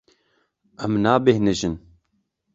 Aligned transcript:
Em 0.83 0.93
nabêhnijin. 1.03 1.75